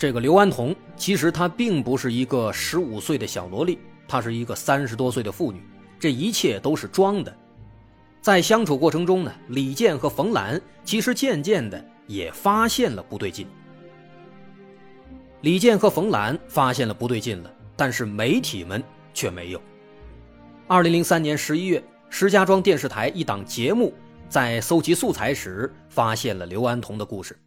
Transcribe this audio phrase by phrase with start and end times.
[0.00, 5.60] 这个刘安彤，其实她并不是一个十五岁的小萝莉，她是一个三十多岁的妇女，
[5.98, 7.36] 这一切都是装的。
[8.22, 13.46] 在相处过程中呢，李健和冯兰其实渐渐的也发现了不对劲。
[15.42, 18.82] 李健和冯兰发现了不对劲了，但是媒体们
[19.12, 19.60] 却没有。
[20.66, 23.92] 二零零三年十一月，石家庄电视台一档节目
[24.30, 27.38] 在搜集素材时，发现了刘安彤的故事。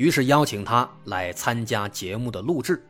[0.00, 2.82] 于是邀请他来参加节目的录制。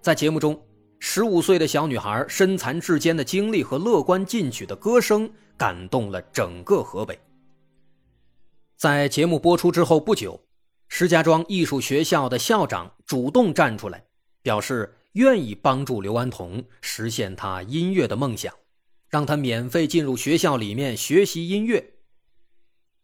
[0.00, 0.60] 在节目中，
[0.98, 7.16] 十五岁的小女孩身残志坚的经历和乐观进取的歌声感动了整个河北。
[8.76, 10.44] 在节目播出之后不久，
[10.88, 14.02] 石家庄艺术学校的校长主动站出来，
[14.42, 18.52] 表示愿意帮助刘安彤实现她音乐的梦想，
[19.08, 21.94] 让她免费进入学校里面学习音乐。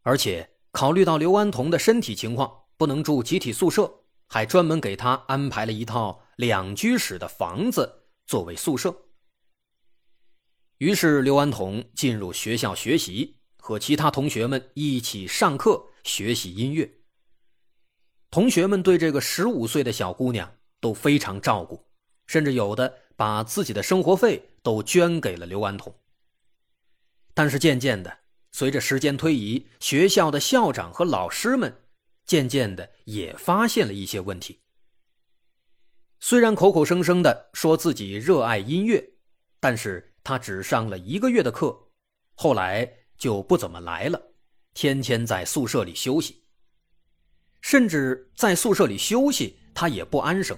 [0.03, 2.60] 而且考虑到刘安彤的身体情况。
[2.81, 3.93] 不能住集体宿舍，
[4.27, 8.97] 还专门给他安排了一套两居室的房子作为宿舍。
[10.79, 16.91] 于是刘安彤进入学校学习，和其他同学们一起上课学习音乐。
[18.31, 20.51] 同学们对这个十五岁的小姑娘
[20.81, 21.85] 都非常照顾，
[22.29, 25.95] 甚至有的把自己的生活费都捐给了刘安彤。
[27.35, 28.21] 但是渐渐的，
[28.53, 31.77] 随着时间推移，学校的校长和老师们。
[32.31, 34.61] 渐渐的也发现了一些问题。
[36.21, 39.05] 虽然口口声声的说自己热爱音乐，
[39.59, 41.77] 但是他只上了一个月的课，
[42.37, 44.23] 后来就不怎么来了，
[44.75, 46.45] 天天在宿舍里休息。
[47.63, 50.57] 甚至在宿舍里休息，他也不安生，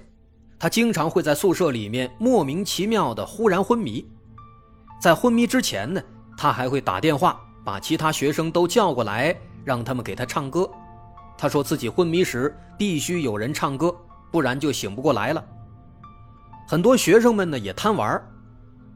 [0.59, 4.07] 他经常会在宿舍里面莫名其妙的忽然昏迷。
[5.01, 6.05] 在昏迷之前呢，
[6.37, 9.35] 他还会打电话把其他学生都叫过来，
[9.65, 10.71] 让他们给他唱歌。
[11.43, 13.93] 他说自己昏迷时必须有人唱歌，
[14.31, 15.45] 不然就醒不过来了。
[16.69, 18.25] 很多学生们呢也贪玩，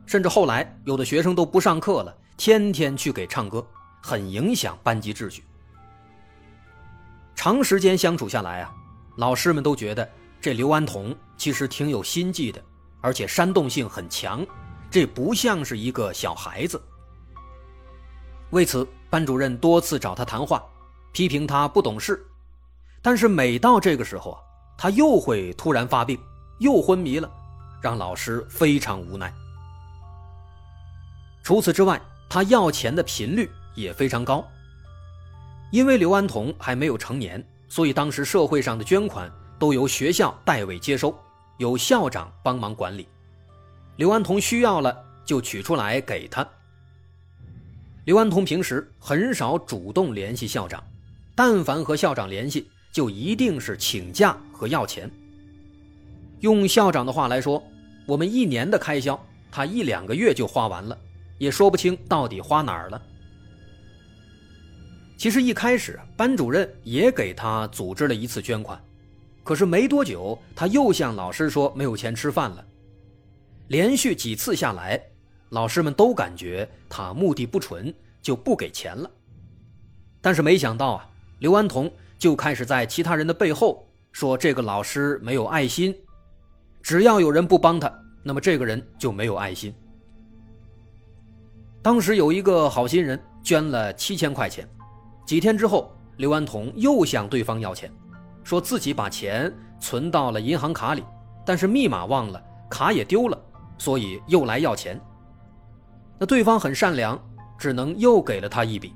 [0.07, 3.67] 甚至后来有的学生都不上课了，天天去给唱歌，
[4.01, 5.43] 很影响班级秩序。
[7.35, 8.73] 长时间相处下来啊，
[9.17, 10.09] 老师们都觉得
[10.41, 12.62] 这刘安彤其实挺有心计的，
[13.01, 14.47] 而且煽动性很强，
[14.89, 16.81] 这不像是一个小孩子。
[18.51, 20.62] 为此，班主任多次找他谈话，
[21.11, 22.25] 批评他不懂事。
[23.06, 24.41] 但是每到这个时候啊，
[24.77, 26.19] 他又会突然发病，
[26.59, 27.31] 又昏迷了，
[27.81, 29.33] 让老师非常无奈。
[31.44, 34.44] 除此之外，他要钱的频率也非常高。
[35.71, 41.17] 因为刘安彤还没有成年，所以当时社会上的捐款都由学校代为接收，
[41.59, 43.06] 由校长帮忙管理。
[43.99, 44.93] 刘安彤需要了
[45.25, 46.44] 就取出来给他。
[48.05, 50.83] 刘安彤平时很少主动联系校长，
[51.37, 52.69] 但凡和校长联系。
[52.97, 55.11] 就一定是请假和要钱。
[56.41, 57.62] 用校长的话来说，
[58.07, 60.99] 我们一年的开销，他一两个月就花完了，
[61.37, 63.03] 也说不清到底花哪儿了。
[65.19, 68.83] 其实一开始班主任也给他组织了一次捐款，
[69.45, 72.65] 可是没多久他又向老师说没有钱吃饭了。
[73.69, 74.99] 连续几次下来，
[75.51, 79.11] 老师们都感觉他目的不纯，就不给钱了。
[80.23, 81.11] 但是没想到啊，
[81.41, 81.93] 刘安彤。
[82.19, 85.95] 就开始在其他人的背后说这个老师没有爱心，
[86.83, 87.93] 只要有人不帮他，
[88.23, 89.75] 那么这个人就没有爱心。
[91.83, 94.69] 当时有一个好心人捐了七千块钱，
[95.25, 97.93] 几天之后，刘安彤又向对方要钱，
[98.43, 101.05] 说自己把钱存到了银行卡里，
[101.45, 103.39] 但是密码忘了，卡也丢了，
[103.79, 105.01] 所以又来要钱。
[106.19, 107.21] 那对方很善良，
[107.59, 108.95] 只能又给了他一笔。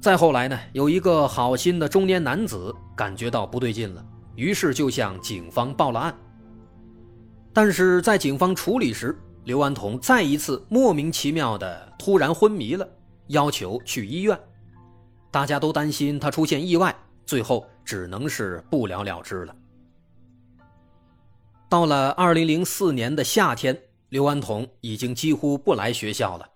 [0.00, 4.04] 再后来呢，有一个好心的中年男子感觉到不对劲了，
[4.36, 6.16] 于是就向警方报了案。
[7.52, 12.88] 但是在警方处理时，刘安彤再一次莫名其妙的突然昏迷了，
[13.26, 14.38] 要求去医院。
[15.32, 16.94] 大家都担心他出现意外，
[17.26, 19.56] 最后只能是不了了之了。
[21.68, 23.76] 到了二零零四年的夏天，
[24.10, 26.48] 刘安彤已经几乎不来学校了。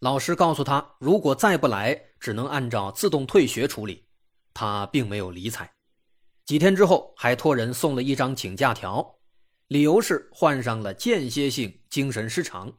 [0.00, 4.04] 老师告诉他，如果再不来，只能按照自动退学处理。
[4.54, 5.72] 他并没有理睬。
[6.44, 9.16] 几天之后还托人送了一张请假条，
[9.68, 12.72] 理由是患上了间歇性精神失常。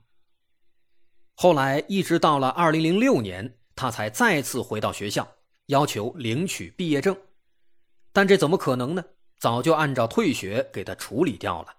[1.33, 5.27] 后来一直到了二零零六年，他才再次回到学校，
[5.67, 7.17] 要求领取毕业证，
[8.11, 9.03] 但这怎么可能呢？
[9.39, 11.73] 早就按照退学给他处理掉了。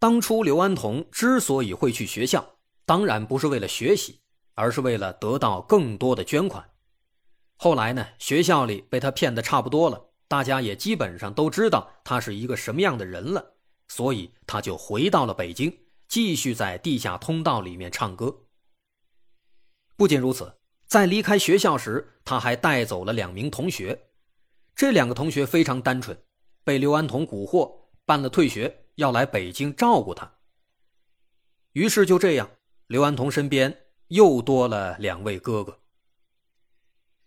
[0.00, 2.56] 当初刘安童之所以会去学校，
[2.86, 4.18] 当然不是为了学习，
[4.54, 6.70] 而是为了得到更多的捐款。
[7.56, 13.56] 后来呢，学校里被他骗得差不多了，大家也基本上都知道他是一个什么样的人了，
[13.88, 15.70] 所以他就回到了北京，
[16.08, 18.34] 继续在地下通道里面唱歌。
[19.96, 20.50] 不仅如此，
[20.86, 24.06] 在离开学校时，他还带走了两名同学。
[24.74, 26.18] 这两个同学非常单纯，
[26.64, 27.70] 被刘安童蛊惑，
[28.06, 28.79] 办了退学。
[28.96, 30.30] 要来北京照顾他，
[31.72, 32.50] 于是就这样，
[32.86, 35.78] 刘安童身边又多了两位哥哥。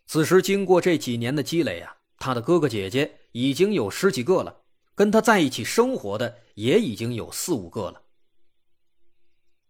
[0.05, 4.61] 此时经过这几年的积累啊，他的哥哥姐姐已经有十几个了，
[4.93, 8.01] 跟他在一起生活的也已经有四五个了。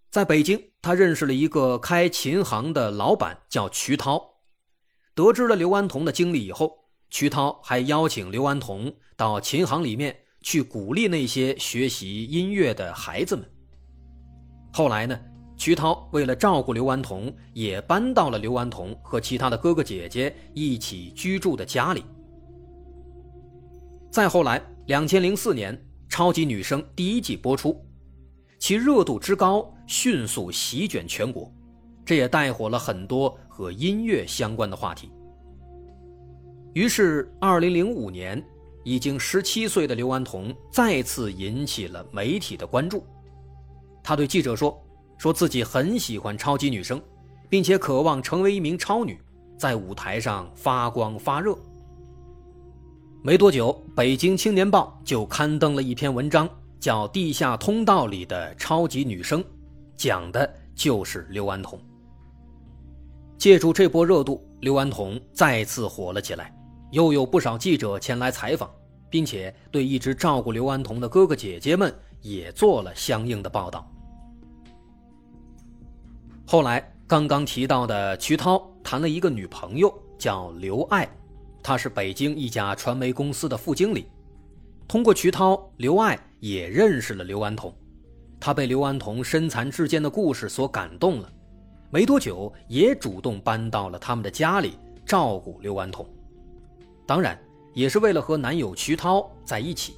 [0.09, 4.41] 在北京，他认识了一个开琴行的老板，叫瞿涛。
[5.15, 10.22] 得知了刘安童的经历以后，瞿涛还邀请刘安童到琴行里面。
[10.43, 13.43] 去鼓励那些学习音乐的孩子们。
[14.73, 15.17] 后来呢，
[15.55, 22.03] 瞿涛为了照顾刘安童，也搬到了刘安童和其他的哥哥姐姐一起居住的家里。
[24.11, 25.75] 再后来，两千零四年，
[26.09, 27.83] 《超级女声》第一季播出，
[28.59, 31.51] 其热度之高，迅速席卷全国，
[32.03, 35.09] 这也带火了很多和音乐相关的话题。
[36.73, 38.43] 于是，二零零五年。
[38.83, 43.05] 已经十七岁的刘安童再次引起了媒体的关注。
[44.03, 44.77] 他对记者说
[45.17, 47.01] ：“说自己很喜欢超级女生，
[47.49, 49.17] 并且渴望成为一名超女，
[49.57, 51.57] 在舞台上发光发热。”
[53.23, 56.49] 没多久，《北京青年报》就刊登了一篇文章，
[56.79, 59.41] 叫《地下通道里的超级女生》，
[59.95, 61.79] 讲的就是刘安童。
[63.37, 66.53] 借助这波热度，刘安童再次火了起来。
[66.93, 68.69] 又有不少记者前来采访，
[69.09, 71.91] 并且对一直照顾刘安童的哥哥姐姐们
[72.21, 73.91] 也做了相应的报道。
[76.45, 81.09] 后来，刚刚提到的瞿涛谈了一个女朋友，叫刘爱，
[81.63, 84.05] 她是北京一家传媒公司的副经理。
[84.87, 87.73] 通过瞿涛，刘爱也认识了刘安童，
[88.39, 91.33] 她被刘安童身残志坚的故事所感动了，
[91.89, 96.07] 没多久也主动搬到了他们的家里照顾刘安童。
[97.05, 97.37] 当然，
[97.73, 99.97] 也是为了和男友瞿涛在一起。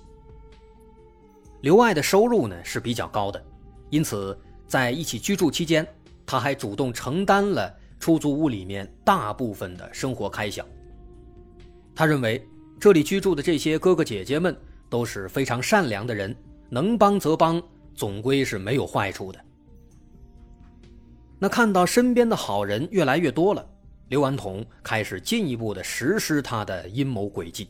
[1.62, 3.44] 刘爱的收入呢是比较高的，
[3.90, 4.38] 因此
[4.68, 5.86] 在一起居住期间，
[6.26, 10.66] 他还主动承担了出租屋里面大部分的生活开销。
[11.96, 12.48] 他认为
[12.80, 14.56] 这里居住的这些哥哥姐姐们
[14.90, 16.36] 都是非常善良的人，
[16.70, 17.62] 能帮则帮，
[17.94, 19.40] 总归是没有坏处的。
[21.40, 23.66] 那看到身边的好人越来越多了。
[24.08, 27.70] 刘安童开始进一步的实施他的阴谋诡计。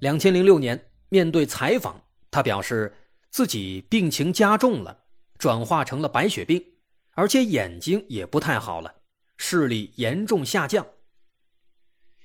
[0.00, 2.92] 两千零六年，面对采访，他表示
[3.30, 5.04] 自己病情加重了，
[5.38, 6.64] 转化成了白血病，
[7.12, 8.94] 而且眼睛也不太好了，
[9.36, 10.86] 视力严重下降。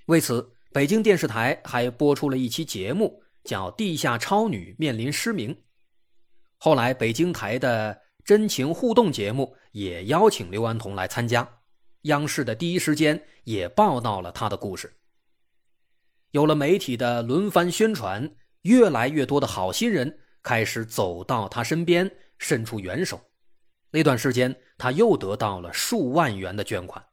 [0.08, 5.54] 为此，北京电视台还播出了一期节目，叫《地下超女面临失明》。
[6.58, 11.55] 后来，北京台的真情互动节目也邀请刘安童来参加。
[12.06, 14.92] 央视的第一时间也报道了他的故事。
[16.32, 23.22] 有了媒体的轮番宣传，越来越多的好心人开始走到他身边，伸出援手。
[23.92, 27.04] 那段时间，他又得到了数万元的捐款。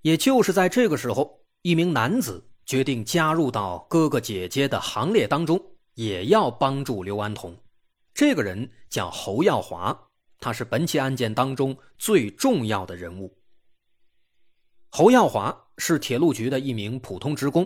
[0.00, 7.56] 也就是在这个时候，一名男子决定加入到哥哥姐姐的行列当中，也要帮助刘安童。
[8.12, 10.10] 这个人叫侯耀华。
[10.42, 13.32] 他是本起案件当中最重要的人物。
[14.90, 17.64] 侯耀华是铁路局的一名普通职工，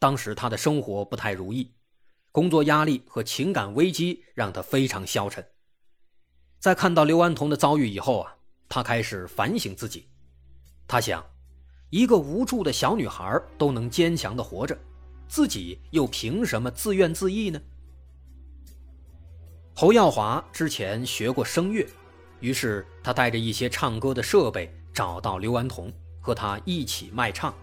[0.00, 1.72] 当时他的生活不太如意，
[2.32, 5.46] 工作压力和情感危机让他非常消沉。
[6.58, 8.36] 在看到刘安彤的遭遇以后啊，
[8.68, 10.08] 他开始反省自己。
[10.88, 11.24] 他想，
[11.90, 14.76] 一个无助的小女孩都能坚强的活着，
[15.28, 17.62] 自己又凭什么自怨自艾呢？
[19.76, 21.86] 侯耀华之前学过声乐。
[22.40, 27.54] 于是他带着一些唱歌的设备找到刘安童，和他一起卖唱。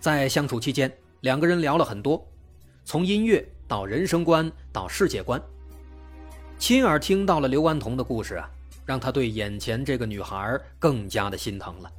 [0.00, 2.24] 在相处期间，两个人聊了很多，
[2.84, 5.42] 从音乐到人生观到世界观。
[6.58, 8.50] 亲耳听到了刘安童的故事啊，
[8.84, 11.90] 让他对眼前这个女孩更加的心疼了。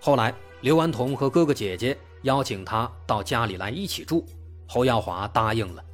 [0.00, 4.26] 后来，刘安童和哥哥姐姐邀请他到家里来一起住，
[4.66, 5.84] 侯耀华答应了。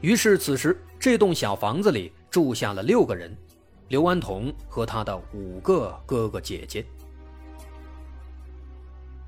[0.00, 3.36] 于是，此时这栋小房子里住下了六个人，
[3.88, 6.82] 刘安童和他的五个哥哥姐姐。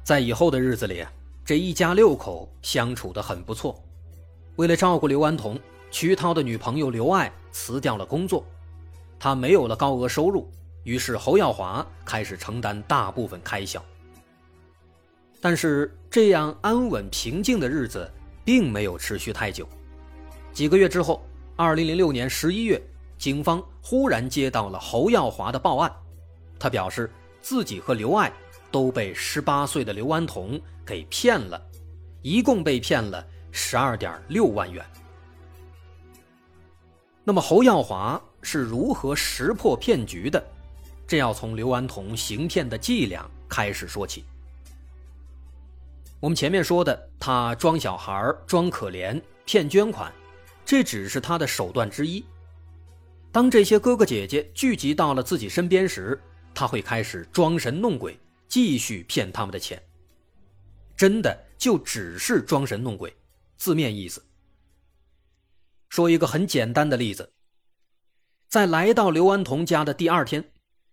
[0.03, 1.05] 在以后的日子里，
[1.45, 3.79] 这一家六口相处的很不错。
[4.57, 8.43] 为了照顾刘安童，瞿涛的女朋友刘爱辞掉了工作，
[9.19, 10.51] 他没有了高额收入，
[10.85, 13.85] 于是侯耀华开始承担大部分开销。
[15.43, 18.11] 但是这样安稳平静的日子
[18.47, 19.69] 并没有持续太久。
[20.55, 21.23] 几个月之后，
[21.55, 22.81] 二零零六年十一月，
[23.25, 25.91] 警方忽然接到了侯耀华的报案，
[26.59, 28.31] 他表示自己和刘爱。
[28.71, 31.59] 都被十八岁的刘安童给骗了，
[32.21, 34.85] 一共被骗了十二点六万元。
[37.23, 40.45] 那么侯耀华是如何识破骗局的？
[41.07, 44.25] 这要从刘安童行骗的伎俩开始说起。
[46.21, 50.13] 我们前面说的，他装小孩、装可怜、骗捐款，
[50.63, 52.23] 这只是他的手段之一。
[53.35, 56.23] 当这些哥哥姐姐聚集到了自己身边时，
[56.55, 58.17] 他会开始装神弄鬼。
[58.47, 59.83] 继续骗他们的钱，
[60.97, 63.13] 真的就只是装神弄鬼，
[63.57, 64.25] 字面意思。
[65.89, 67.33] 说一个很简单的例子，
[68.47, 70.45] 在来到刘安童家的第二天，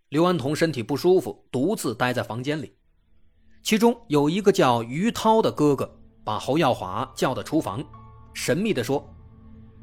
[0.09, 2.75] 刘安童身体不舒服，独自待在房间里。
[3.61, 7.85] 其中有一个叫于涛的哥哥，把侯耀华叫到厨房，
[8.33, 9.07] 神秘的说：“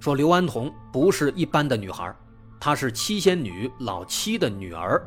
[0.01, 2.13] 说刘安童不是一般的女孩，
[2.61, 5.03] 她是七仙女老七的女儿，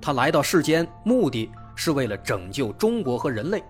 [0.00, 3.64] 她来到世间目的。”是为了拯救中国和人类，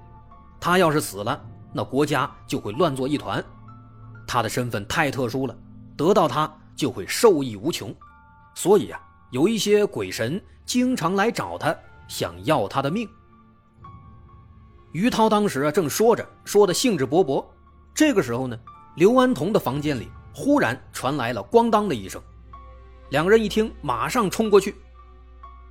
[0.59, 1.41] 她要是死了，
[1.73, 3.45] 那国家就会乱作一团。
[4.27, 5.57] 他的身份太特殊了，
[5.97, 7.95] 得到他就会受益无穷。
[8.57, 9.01] 所以啊，
[9.31, 11.73] 有一些鬼神经常来找他，
[12.09, 13.09] 想要他的命。
[14.91, 17.45] 于涛当时啊正说着，说的兴致勃勃。
[17.95, 18.59] 这个时候呢，
[18.97, 22.21] 刘安童的房间里忽然传来了“咣当”的一声，
[23.11, 24.75] 两个人一听，马上冲过去，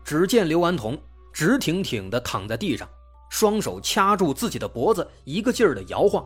[0.04, 0.98] 只见刘安童。
[1.32, 2.90] 直挺挺地躺在地上，
[3.30, 6.26] 双手掐住自己的脖子，一个劲儿地摇晃。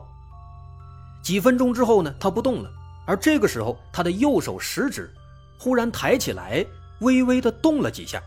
[1.22, 2.72] 几分钟之后呢，他不动了。
[3.05, 5.13] 而这个时候，他的右手食指
[5.60, 6.65] 忽然抬起来，
[7.01, 8.20] 微微地动了几下。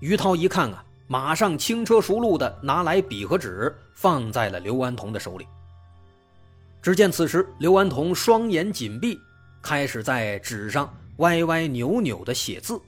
[0.00, 5.46] 于涛一看啊，马上轻车熟路地拿来笔和纸，放在了刘安童的手里。
[6.82, 9.20] 只见此时，刘安童双眼紧闭，
[9.62, 12.78] 开始在纸上歪歪扭扭的写字。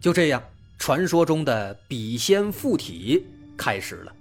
[0.00, 0.42] 就这样。
[0.80, 4.14] 传说中的笔仙附体开始了。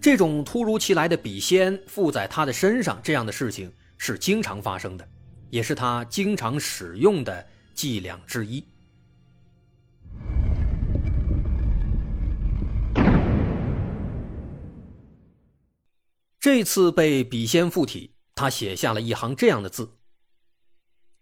[0.00, 5.08] 这种突如其来的笔仙附在他的身上，这样的事情是经常发生的，
[5.48, 8.64] 也是他经常使用的伎俩之一。
[16.40, 19.88] 这次被笔仙附体，他写下了一行这样的字：“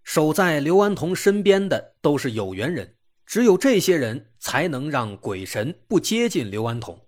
[0.09, 2.97] 守在刘安童身边的都是有缘人。”
[3.27, 6.99] 只有这些人才能让鬼神不接近刘安童，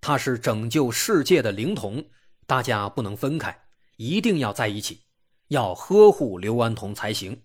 [0.00, 2.04] 他是拯救世界的灵童，
[2.48, 3.56] 大家不能分开，
[3.98, 5.02] 一定要在一起，
[5.46, 7.40] 要呵护刘安童才行。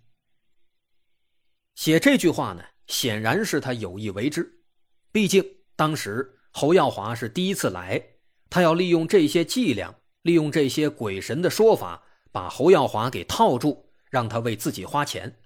[1.76, 4.64] 写这句话呢，显然是他有意为之，
[5.12, 5.46] 毕竟
[5.76, 8.04] 当时侯耀华是第一次来，
[8.50, 9.94] 他要利用这些伎俩，
[10.24, 15.40] 利用这些鬼神的说法，把侯耀华给套住，让他为自己花钱。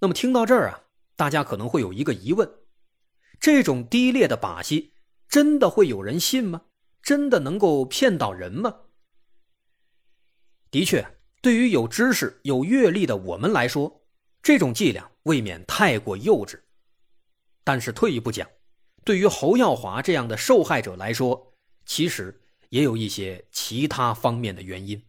[0.00, 0.84] 那么听到这儿啊。
[1.16, 2.50] 大家可能会有一个疑问：
[3.38, 4.94] 这种低劣的把戏，
[5.28, 6.62] 真的会有人信吗？
[7.02, 8.74] 真的能够骗到人吗？
[10.70, 11.06] 的确，
[11.42, 14.02] 对于有知识、有阅历的我们来说，
[14.42, 16.58] 这种伎俩未免太过幼稚。
[17.62, 18.48] 但是退一步讲，
[19.04, 25.04] 对于侯耀华这样的受害者来说，其实也有一些其他方面的原因。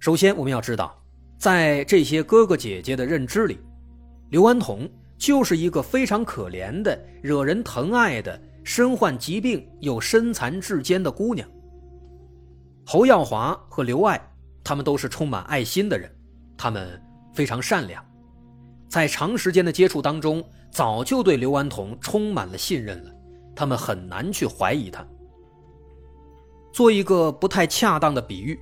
[0.00, 0.98] 首先，我们要知道，
[1.36, 3.58] 在这些哥哥姐姐的认知里，
[4.30, 4.88] 刘安童
[5.18, 11.46] 就是一个非常可怜的、惹人疼爱的、身患疾病又身残志坚的姑娘。
[12.86, 14.18] 侯耀华和刘爱，
[14.64, 16.10] 他们都是充满爱心的人，
[16.56, 16.98] 他们
[17.34, 18.02] 非常善良，
[18.88, 23.14] 在长时间的接触当中，早就对刘安童充满了信任了，
[23.54, 25.06] 他们很难去怀疑他。
[26.72, 28.58] 做一个不太恰当的比喻，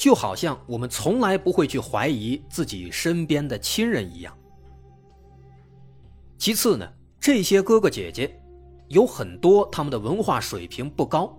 [0.00, 4.34] 就好像我们从来不会去怀疑自己身边的亲人一样。
[6.38, 6.90] 其次呢，
[7.20, 8.34] 这些哥哥姐姐
[8.88, 11.38] 有很多他们的文化水平不高，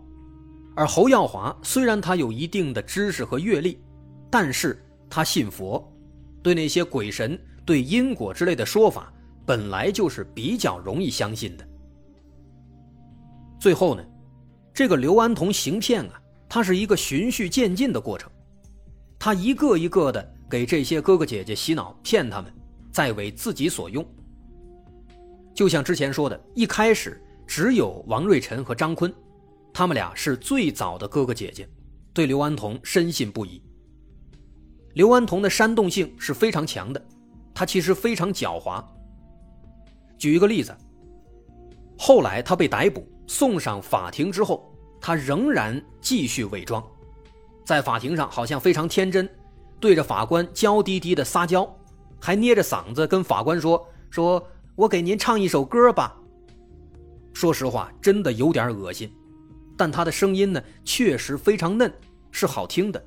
[0.75, 3.79] 而侯耀华虽然他有一定的知识和阅历，
[4.29, 5.91] 但是他信佛，
[6.43, 9.11] 对那些鬼神、对因果之类的说法，
[9.43, 11.67] 本来就是比较容易相信的。
[13.59, 14.05] 最后呢，
[14.71, 18.31] 这个刘安同行骗啊，他是一个循序渐进的过程，
[19.23, 22.51] 他一个一个的给这些哥哥姐姐洗脑，骗他们，
[22.91, 24.03] 再为自己所用。
[25.53, 29.13] 就像之前说的，一开始只有王瑞辰和张坤，
[29.71, 31.69] 他们俩是最早的哥哥姐姐，
[32.11, 33.61] 对刘安童深信不疑。
[34.95, 37.05] 刘安童的煽动性是非常强的，
[37.53, 38.83] 他其实非常狡猾。
[40.17, 40.75] 举一个例子，
[41.95, 46.83] 后来他被逮捕送上法庭之后，他仍然继续伪装，
[47.65, 49.29] 在法庭上好像非常天真，
[49.79, 51.67] 对着法官娇滴滴的撒娇，
[52.19, 54.41] 还捏着嗓子跟法官说说。
[54.75, 56.17] 我给您唱一首歌吧。
[57.33, 59.11] 说实话，真的有点恶心，
[59.77, 61.91] 但他的声音呢，确实非常嫩，
[62.31, 63.03] 是好听的。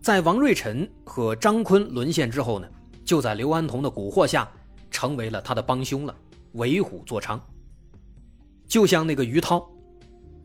[0.00, 2.66] 在王瑞辰和张坤沦陷之后呢，
[3.04, 4.48] 就在刘安彤的蛊惑下，
[4.90, 6.16] 成为了他的帮凶了，
[6.52, 7.38] 为虎作伥。
[8.66, 9.70] 就像那个于涛，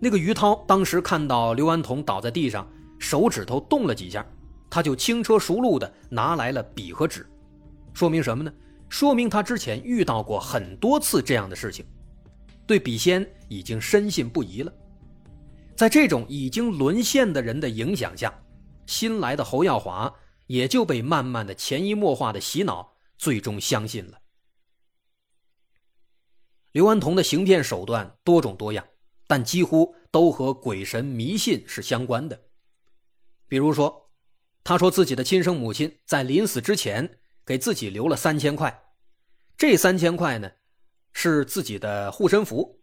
[0.04, 2.68] 那个于涛当时看到刘安童倒在地上，
[3.00, 4.26] 手指头动了几下，
[4.70, 7.26] 他就轻车熟路的拿来了笔和纸，
[7.94, 8.54] 说明什么呢？
[8.90, 11.86] 说明他之前遇到过很多次这样的事情，
[12.68, 14.70] 对笔仙已经深信不疑了。
[15.74, 18.38] 在这种已经沦陷的人的影响下，
[18.86, 20.14] 新来的侯耀华
[20.48, 24.20] 也就被慢慢的潜移默化的洗脑，最终相信了。
[26.74, 28.86] 刘安童的行骗手段多种多样，
[29.28, 32.40] 但几乎都和鬼神迷信是相关的。
[33.48, 34.10] 比如说，
[34.64, 38.84] 他说自己的亲生母亲在临死之前给自己留了三千块。
[39.58, 40.52] 这三千块呢，
[41.14, 42.82] 是自己的护身符，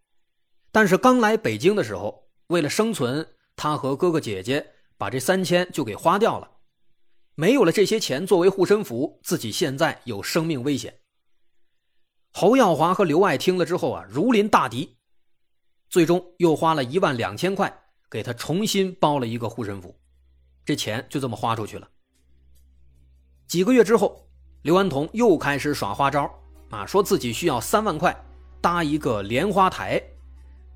[0.71, 4.65] 但是刚来北京的时候，为了生存，他和哥哥姐姐
[4.97, 6.51] 把这三千就给花掉了，
[7.35, 11.01] 没有了这些钱作为护身符，自己现在有生命危险。
[12.33, 14.97] 侯耀华和刘爱听了之后啊，如临大敌，
[15.91, 17.71] 最终又花了一万两千块
[18.09, 19.95] 给他重新包了一个护身符，
[20.65, 21.89] 这钱就这么花出去了。
[23.49, 24.25] 几个月之后，
[24.63, 26.31] 刘安童又开始耍花招。
[26.71, 28.17] 啊，说自己需要三万块
[28.61, 30.01] 搭一个莲花台，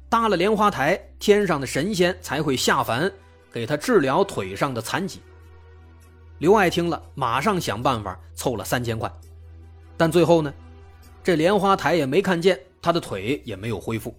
[0.09, 3.09] 搭了莲花台，天上的神仙才会下凡
[3.53, 5.21] 给他治疗腿上的残疾。
[6.39, 9.09] 刘爱听了，马上想办法凑了三千块，
[9.97, 10.53] 但最后呢，
[11.23, 14.13] 这莲花台也没看见，他的腿也没有恢复。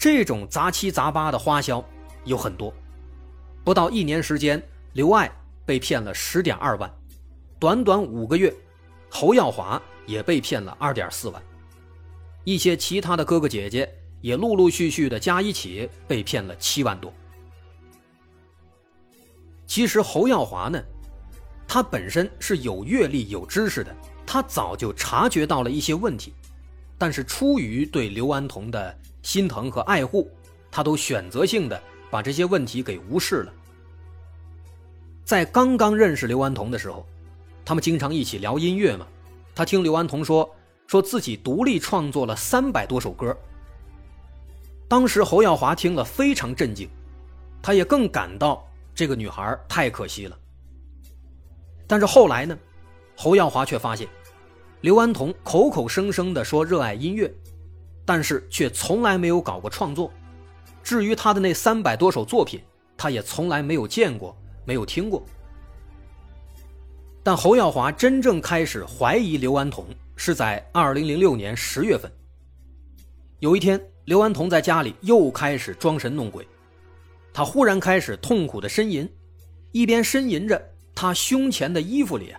[0.00, 1.84] 这种杂七杂八的花销
[2.24, 2.74] 有很多，
[3.62, 4.60] 不到一年时间，
[4.94, 5.30] 刘爱
[5.64, 6.90] 被骗了十点二万，
[7.58, 8.52] 短短五个月，
[9.08, 9.80] 侯耀华。
[10.06, 11.40] 也被骗了二点四万，
[12.42, 13.88] 一些其他的哥哥姐姐
[14.20, 17.14] 也陆陆续续的加一起被骗了七万多。
[19.68, 20.82] 其实侯耀华呢，
[21.68, 23.94] 他本身是有阅历、有知识的，
[24.26, 26.34] 他早就察觉到了一些问题，
[27.00, 30.30] 但是出于对刘安童的心疼和爱护，
[30.70, 33.52] 他都选择性的把这些问题给无视了。
[35.24, 37.06] 在刚刚认识刘安童的时候，
[37.64, 39.06] 他们经常一起聊音乐嘛。
[39.54, 40.54] 他听刘安童说，
[40.86, 43.34] 说自己独立创作了三百多首歌。
[44.86, 46.86] 当时侯耀华听了非常震惊，
[47.62, 48.62] 他也更感到
[48.94, 50.38] 这个女孩太可惜了。
[51.86, 52.58] 但是后来呢，
[53.16, 54.06] 侯耀华却发现，
[54.80, 57.30] 刘安童口口声声的说热爱音乐，
[58.06, 60.10] 但是却从来没有搞过创作。
[60.82, 62.58] 至于他的那三百多首作品，
[62.96, 65.22] 他也从来没有见过，没有听过。
[67.22, 69.84] 但侯耀华真正开始怀疑刘安童
[70.16, 72.10] 是在二零零六年十月份。
[73.40, 76.48] 有一天，刘安童在家里又开始装神弄鬼，
[77.34, 79.06] 他忽然开始痛苦的呻吟，
[79.72, 82.34] 一边呻吟着，他胸前的衣服里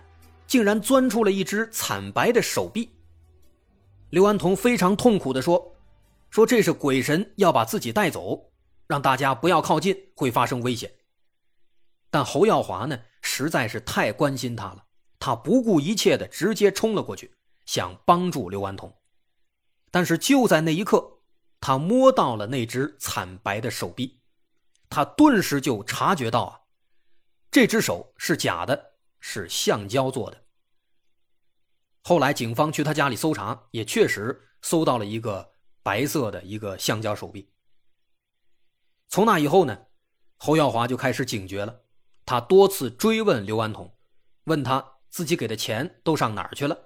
[0.52, 2.94] 竟然钻出了一只惨白的手臂。
[4.10, 5.74] 刘安童非常痛苦地说
[6.28, 8.52] ：“说这是鬼神要把自己带走，
[8.86, 10.92] 让大家不要靠近，会发生危险。”
[12.12, 13.00] 但侯耀华呢？
[13.22, 14.84] 实在是太关心他了，
[15.18, 17.34] 他不顾一切的直接冲了过去，
[17.64, 18.94] 想帮助刘安童。
[19.90, 21.20] 但是就在那一刻，
[21.62, 24.20] 他摸到了那只惨白的手臂，
[24.90, 26.60] 他顿时就察觉到啊，
[27.50, 30.41] 这只手是假的，是橡胶做的。
[32.02, 37.48] 后来警方去他家里搜查，也确实搜到了一个白色的一个橡胶手臂。
[39.08, 39.78] 从那以后呢，
[40.36, 41.80] 侯耀华就开始警觉了。
[42.24, 43.92] 他多次追问刘安童，
[44.44, 46.76] 问他自己给的钱都上哪儿去了，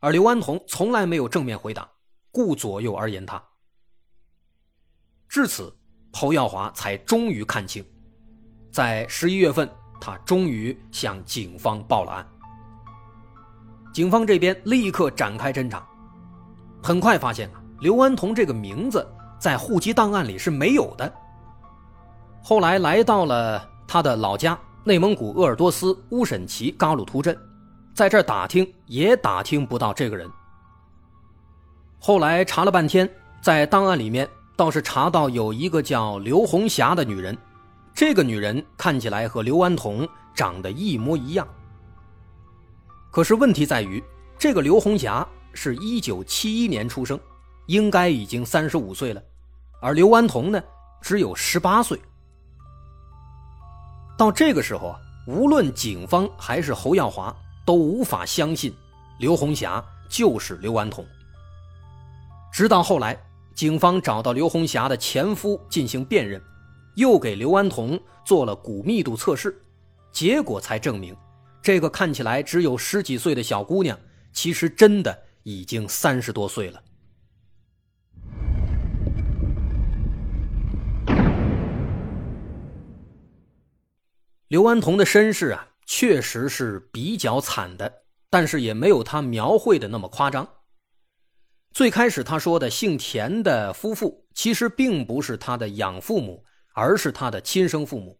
[0.00, 1.90] 而刘安童从来没有正面回答，
[2.30, 3.42] 顾左右而言他。
[5.28, 5.76] 至此，
[6.12, 7.84] 侯耀华才终于看清，
[8.72, 9.68] 在十一月份
[10.00, 12.37] 他终于向警方报了案。
[13.92, 15.86] 警方这边立刻展开侦查，
[16.82, 19.06] 很快发现啊，刘安彤这个名字
[19.38, 21.12] 在户籍档案里是没有的。
[22.42, 27.36] 后来来到了他的老家内蒙古鄂尔多斯乌审旗嘎鲁图镇，
[27.94, 30.30] 在这儿打听也打听不到这个人。
[31.98, 33.08] 后来查了半天，
[33.42, 37.36] 在档案里面倒是查到有一个叫刘红霞的女人，
[37.92, 41.46] 这个女人看起来和刘安彤长得一模一样。
[43.18, 44.00] 可是问题在于，
[44.38, 47.18] 这个刘红霞是一九七一年出生，
[47.66, 49.20] 应该已经三十五岁了，
[49.80, 50.62] 而刘安童呢，
[51.02, 52.00] 只有十八岁。
[54.16, 58.72] 到这个时候啊，无论警方还是侯耀华都无法相信
[59.18, 61.04] 刘红霞就是刘安童。
[62.52, 63.20] 直到后来，
[63.52, 66.40] 警方找到刘红霞的前夫进行辨认，
[66.94, 69.60] 又给刘安童做了骨密度测试，
[70.12, 71.16] 结果才证明，
[71.68, 74.00] 这个看起来只有十几岁的小姑娘，
[74.32, 76.82] 其实真的已经三十多岁了。
[84.46, 90.48] 刘安童的身世啊，确实是比较惨的，但是也没有他描绘的那么夸张。
[91.72, 98.18] 最开始他说的姓田的夫妇，其实并不是他的养父母，而是他的亲生父母。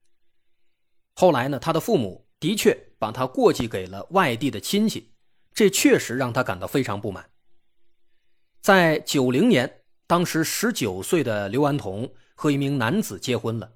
[1.15, 5.13] 后来呢，他的父母的确把他过继给了外地的亲戚，
[5.53, 7.31] 这确实让他感到非常不满。
[8.61, 13.73] 在九零年，当时十九岁的刘安童和一名男子结婚了，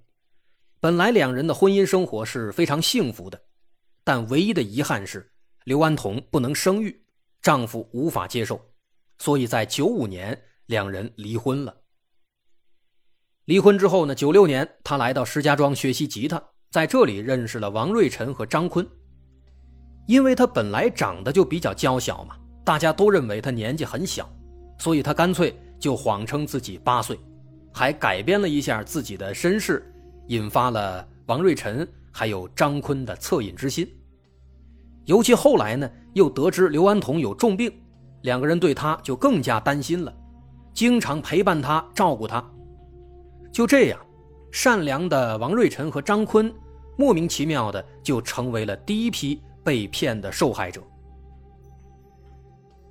[0.80, 3.42] 本来两人的婚姻生活是非常幸福的，
[4.04, 5.32] 但唯一的遗憾是
[5.64, 7.04] 刘安童不能生育，
[7.40, 8.72] 丈夫无法接受。
[9.18, 11.82] 所以在九五年，两人离婚了。
[13.44, 18.84] 离婚之后呢，九六年他来到石家庄学习吉他，在这里认识了王瑞辰和张坤。
[20.06, 24.26] 因为他本来长得就比较娇小嘛，大家都认为他年纪很小，
[24.78, 27.20] 所以他干脆就谎称自己八岁，
[27.74, 29.86] 还改编了一下自己的身世，
[30.28, 33.86] 引发了王瑞辰还有张坤的恻隐之心。
[35.04, 37.70] 尤其后来呢，又得知刘安童有重病。
[38.22, 40.14] 两个人对他就更加担心了，
[40.72, 42.42] 经常陪伴他、照顾他。
[43.52, 44.00] 就这样，
[44.50, 46.52] 善良的王瑞辰和张坤
[46.96, 50.82] 莫名其妙的就成为了第一批被骗的受害者。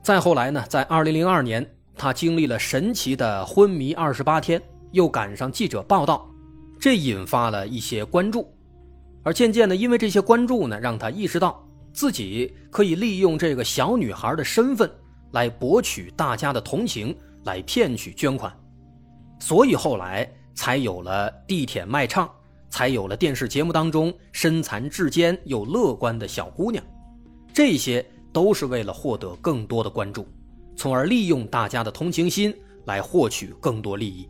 [0.01, 4.61] 再后来呢，在二零零二年，他经历了神奇的昏迷二十八天，
[4.91, 6.29] 又赶上记者报道，
[6.79, 8.51] 这引发了一些关注。
[9.23, 14.89] 而渐渐的，因为这些关注呢，让他意识到自己可以利用这个小女孩的身份。
[15.33, 18.53] 来博取大家的同情，来骗取捐款，
[19.39, 22.29] 所以后来才有了地铁卖唱，
[22.71, 26.83] 才有了电视节目当中身残志坚又乐观的小姑娘，
[27.53, 30.25] 这些都是为了获得更多的关注，
[30.75, 32.51] 从而利用大家的同情心
[32.85, 34.27] 来获取更多利益。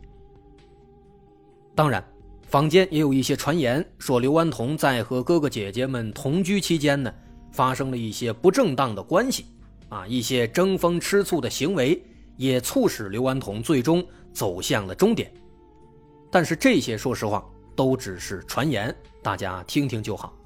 [1.74, 2.04] 当然，
[2.48, 7.14] 坊间也有一些传言说刘安彤在和哥哥姐姐们同居期间呢，
[7.52, 9.46] 发生了一些不正当的关系。
[9.88, 12.02] 啊，一些争风吃醋的行为
[12.38, 14.02] 也促使刘安彤最终
[14.32, 15.30] 走向了终点。
[16.30, 20.36] 但是这些，说实话，都只是传言，大家听听就好。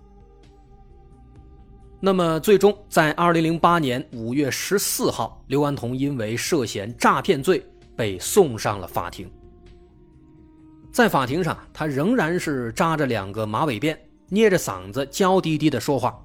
[2.00, 9.30] 那么，最终在二零零八年五月十四号，刘安童因为涉嫌诈骗罪被送上了法庭。
[10.92, 13.96] 在法庭上，他仍然是扎着两个马尾辫，
[14.28, 16.18] 捏着嗓子，娇滴滴的说话，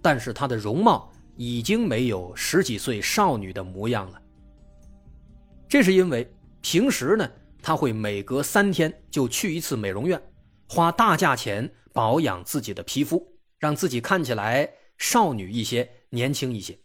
[0.00, 1.08] 但是他的容貌。
[1.34, 4.20] 已经没有十几岁少女的模样了。
[5.66, 7.28] 这是因为平时呢，
[7.62, 10.20] 他会每隔三天就去一次美容院，
[10.72, 16.78] 花大价钱保养自己的皮肤，让自己看起来少女一些、年轻一些。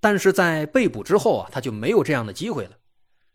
[0.00, 2.78] 但是在被捕之后啊，他就没有这样的机会了。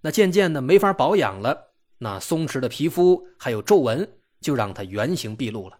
[0.01, 5.77] 那渐渐的没法保养了，那松弛的皮肤还有皱纹，就让他原形毕露了。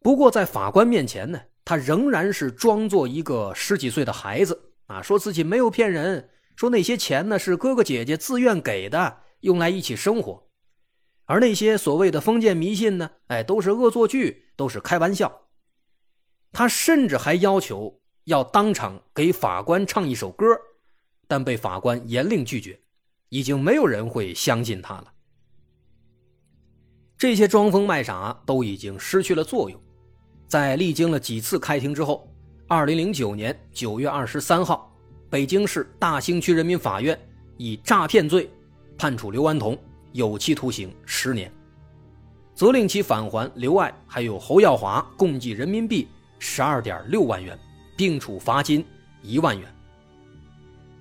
[0.00, 1.38] 不过在法官面前呢。
[1.68, 10.47] 他仍然是装作一个十几岁的孩子啊，说自己没有骗人，说那些钱呢是哥哥姐姐自愿给的，用来一起生活，
[11.28, 15.42] 而那些所谓的封建迷信呢，哎，都是恶作剧，都是开玩笑。
[16.52, 20.46] 他甚至还要求要当场给法官唱一首歌，
[21.26, 22.80] 但被法官严令拒绝，
[23.28, 25.12] 已经没有人会相信他了。
[27.18, 29.78] 这些装疯卖傻都已经失去了作用。
[30.46, 32.26] 在历经了几次开庭之后，
[32.66, 34.90] 二零零九年九月二十三号，
[35.28, 37.20] 北京市大兴区人民法院
[37.58, 38.50] 以诈骗罪
[38.96, 39.76] 判处刘安童
[40.12, 41.52] 有期徒刑十年。
[42.54, 47.56] 责令其返还刘爱还有侯耀华共计人民币十二点六万元，
[47.96, 48.84] 并处罚金
[49.22, 49.72] 一万元。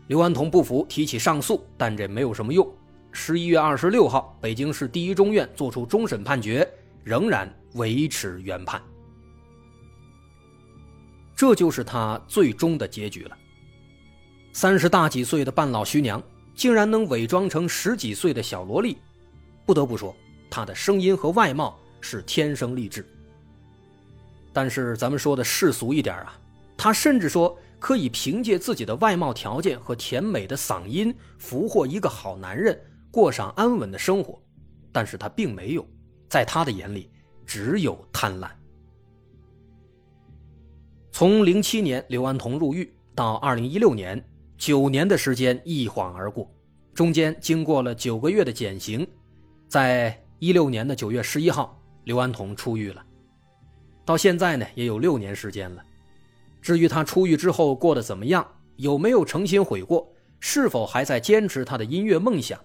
[0.08, 2.72] 刘安彤不服，提起上诉，但这没有什么用。
[3.12, 6.68] 十一月二十六号，北京市第一中院作出终审判决，
[7.04, 8.82] 仍然维持原判。
[11.36, 13.38] 这就是他最终的结局了。
[14.54, 16.22] 三十大几岁的半老徐娘，
[16.58, 18.98] 竟然能伪装成十几岁的小萝莉，
[19.64, 20.14] 不得不说，
[20.50, 23.06] 她的声音和外貌是天生丽质。
[24.52, 26.36] 但是咱们说的世俗一点啊，
[26.76, 32.76] 她甚至说可以凭借自己的外貌条件和甜美的嗓音，俘获一个好男人，
[33.12, 34.42] 过上安稳的生活。
[34.92, 35.88] 但是她并没有，
[36.28, 37.12] 在他的眼里，
[37.46, 38.50] 只有贪婪。
[41.12, 44.24] 从零七年刘安彤入狱到二零一六年，
[44.58, 46.52] 九年的时间一晃而过，
[46.94, 49.08] 中间经过了九个月的减刑，
[49.68, 53.06] 在一六年的九月十一号，刘安彤出狱了。
[54.04, 55.84] 到现在呢，也有六年时间了。
[56.62, 58.46] 至于他出狱之后过得怎么样，
[58.78, 62.60] 有没有诚心悔过，是否还在坚持他的音乐梦想，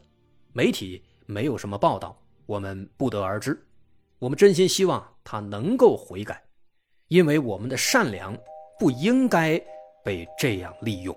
[0.52, 3.60] 媒体没有什么报道，我们不得而知。
[4.18, 6.42] 我们真心希望他能够悔改。
[7.08, 8.34] 因为我们的善良
[8.78, 9.62] 不应该
[10.02, 11.14] 被这样利用，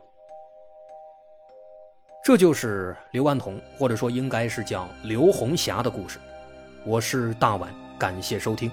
[2.26, 6.18] 这就是刘安彤，或者说应该是叫刘红霞的故事。
[6.84, 8.72] 我是大碗，感谢收听。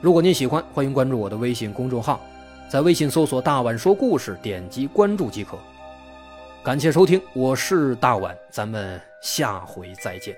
[0.00, 2.20] 如果您喜欢，欢迎关注我的微信公众号，
[2.68, 5.56] 在微信搜索“大碗说故事”，点击关注即可。
[6.64, 10.34] 感谢收听，我是大碗，咱们下回再见。